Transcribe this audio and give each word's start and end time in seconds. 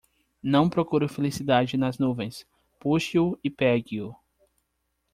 Não 0.41 0.67
procure 0.67 1.07
felicidade 1.07 1.77
nas 1.77 1.99
nuvens; 1.99 2.43
Puxe-o 2.79 3.37
e 3.43 3.51
pegue-o! 3.51 4.15